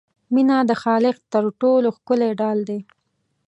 [0.33, 2.79] مینه د خالق تر ټولو ښکلی ډال دی.